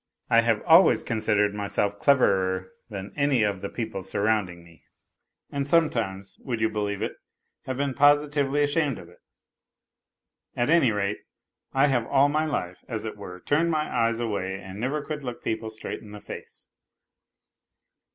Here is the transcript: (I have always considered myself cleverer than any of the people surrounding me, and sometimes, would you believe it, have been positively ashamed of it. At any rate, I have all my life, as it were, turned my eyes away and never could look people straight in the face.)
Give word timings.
(I 0.31 0.41
have 0.41 0.63
always 0.63 1.03
considered 1.03 1.53
myself 1.53 1.99
cleverer 1.99 2.71
than 2.89 3.13
any 3.15 3.43
of 3.43 3.61
the 3.61 3.69
people 3.69 4.01
surrounding 4.01 4.63
me, 4.63 4.83
and 5.51 5.67
sometimes, 5.67 6.39
would 6.39 6.59
you 6.59 6.69
believe 6.71 7.03
it, 7.03 7.17
have 7.65 7.77
been 7.77 7.93
positively 7.93 8.63
ashamed 8.63 8.97
of 8.97 9.09
it. 9.09 9.19
At 10.55 10.71
any 10.71 10.91
rate, 10.91 11.19
I 11.71 11.85
have 11.85 12.07
all 12.07 12.29
my 12.29 12.45
life, 12.45 12.83
as 12.87 13.05
it 13.05 13.15
were, 13.15 13.41
turned 13.41 13.69
my 13.69 13.95
eyes 13.95 14.19
away 14.19 14.59
and 14.59 14.79
never 14.79 15.03
could 15.03 15.23
look 15.23 15.43
people 15.43 15.69
straight 15.69 16.01
in 16.01 16.13
the 16.13 16.19
face.) 16.19 16.69